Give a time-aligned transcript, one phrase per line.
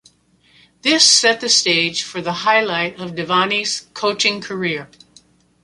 [0.81, 4.89] This set the stage for the highlight of Devaney's coaching career.